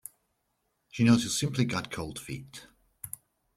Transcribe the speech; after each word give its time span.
She 0.89 1.03
knows 1.03 1.23
you 1.23 1.29
simply 1.29 1.63
got 1.63 1.91
cold 1.91 2.17
feet. 2.17 2.65